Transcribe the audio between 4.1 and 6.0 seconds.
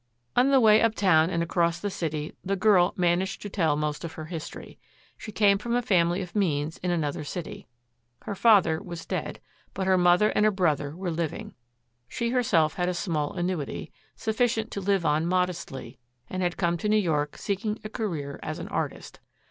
her history. She came from a